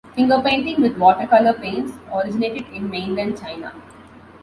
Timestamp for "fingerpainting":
0.17-0.79